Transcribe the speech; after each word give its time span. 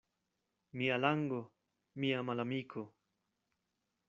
Mia 0.77 0.97
lango— 1.03 1.41
mia 2.01 2.23
malamiko. 2.31 2.87